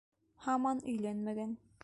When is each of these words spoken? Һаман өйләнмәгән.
Һаман 0.45 0.81
өйләнмәгән. 0.95 1.57